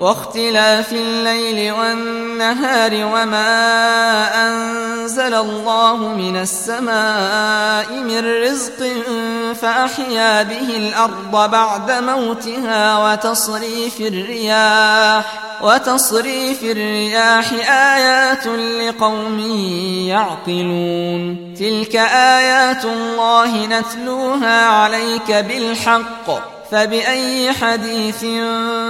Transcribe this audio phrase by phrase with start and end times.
[0.00, 3.48] واختلاف الليل والنهار وما
[4.48, 8.86] أنزل الله من السماء من رزق
[9.60, 15.24] فأحيا به الأرض بعد موتها وتصريف الرياح
[15.62, 19.38] وتصريف الرياح آيات لقوم
[20.08, 21.96] يعقلون تلك
[22.36, 28.24] آيات الله نتلوها عليك بالحق فبأي حديث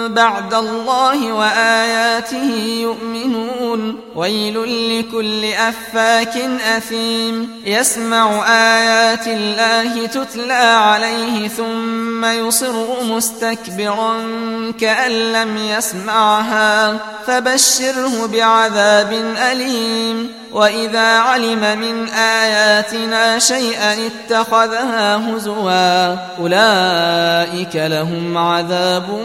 [0.07, 6.37] بعد الله وآياته يؤمنون ويل لكل أفاك
[6.77, 7.51] أثيم.
[7.67, 14.15] يسمع آيات الله تتلى عليه ثم يصر مستكبرا
[14.81, 16.99] كأن لم يسمعها.
[17.27, 19.13] فبشره بعذاب
[19.53, 20.33] أليم.
[20.53, 26.17] وإذا علم من آياتنا شيئا اتخذها هزوا.
[26.39, 29.25] أولئك لهم عذاب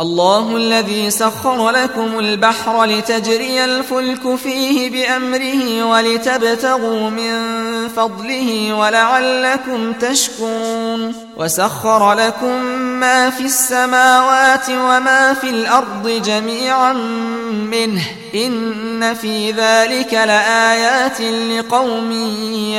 [0.00, 7.32] الله الذي سخر لكم البحر لتجري الفلك فيه بأمره ولتبتغوا من
[7.88, 11.27] فضله ولعلكم تشكرون.
[11.38, 12.64] وسخر لكم
[13.00, 16.92] ما في السماوات وما في الأرض جميعا
[17.52, 18.02] منه.
[18.34, 22.12] إن في ذلك لآيات لقوم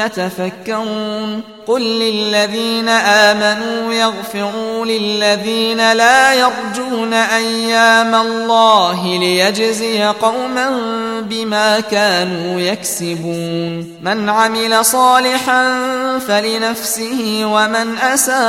[0.05, 1.41] يتفكرون.
[1.67, 10.69] قل للذين آمنوا يغفروا للذين لا يرجون أيام الله ليجزي قوما
[11.21, 13.99] بما كانوا يكسبون.
[14.01, 15.79] من عمل صالحا
[16.27, 18.48] فلنفسه ومن أساء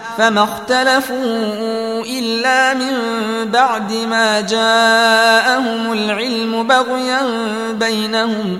[0.17, 2.93] فما اختلفوا إلا من
[3.45, 7.21] بعد ما جاءهم العلم بغيا
[7.71, 8.59] بينهم.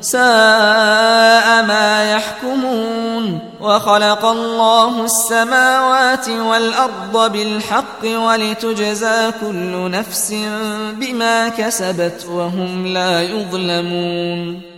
[0.00, 10.34] ساء ما يحكمون وخلق الله السماوات والأرض بالحق ولتجزى كل نفس
[10.92, 14.77] بما كسبت وهم لا يظلمون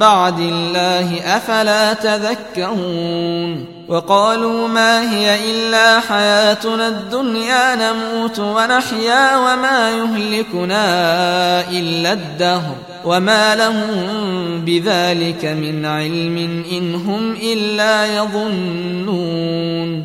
[0.00, 10.84] بعد الله أفلا تذكرون وقالوا ما هي إلا حياتنا الدنيا نموت ونحيا وما يهلكنا
[11.70, 12.74] إلا الدهر
[13.04, 13.90] وما لهم
[14.64, 20.04] بذلك من علم إن هم إلا يظنون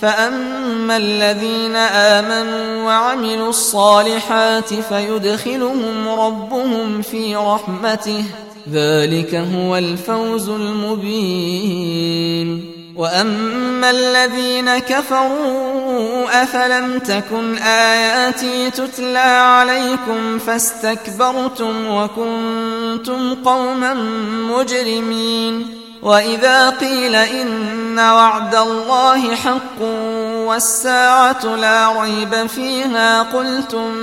[0.00, 8.24] فأما الذين آمنوا وعملوا الصالحات فيدخلهم ربهم في رحمته
[8.72, 11.98] ذلك هو الفوز المبين
[12.96, 23.94] وأما الذين كفروا أفلم تكن آياتي تتلى عليكم فاستكبرتم وكنتم قوما
[24.58, 29.80] مجرمين وإذا قيل إن وعد الله حق
[30.46, 33.94] والساعة لا ريب فيها قلتم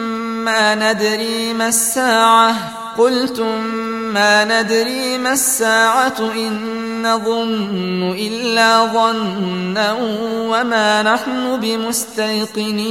[0.46, 2.56] ما ندري ما الساعة
[2.98, 3.64] قلتم
[4.14, 9.98] ما ندري ما الساعة إن نظن إلا ظنا
[10.50, 12.86] وما نحن بمستيقنين.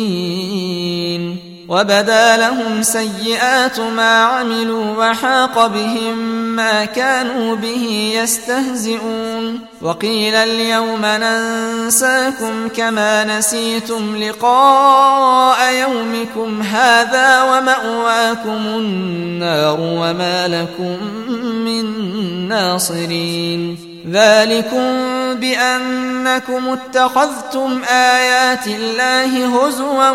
[1.69, 6.19] وبدا لهم سيئات ما عملوا وحاق بهم
[6.57, 9.61] ما كانوا به يستهزئون.
[9.83, 20.97] وقيل اليوم ننساكم كما نسيتم لقاء يومكم هذا ومأواكم النار وما لكم
[21.65, 21.85] من
[22.49, 23.94] ناصرين.
[24.11, 24.95] ذلكم
[25.35, 30.11] بأنكم اتخذتم آيات الله هزوا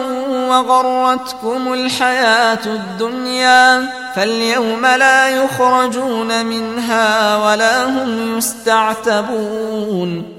[0.50, 10.39] وغرتكم الحياة الدنيا فاليوم لا يخرجون منها ولا هم يستعتبون